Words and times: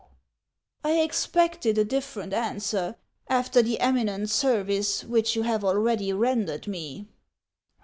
""I 0.83 0.93
expected 0.93 1.77
a 1.77 1.85
different 1.85 2.33
answer, 2.33 2.95
after 3.27 3.61
the 3.61 3.79
eminent 3.79 4.31
ser 4.31 4.63
vice 4.63 5.03
which 5.03 5.35
you 5.35 5.43
have 5.43 5.63
already 5.63 6.11
rendered 6.11 6.65
me." 6.67 7.05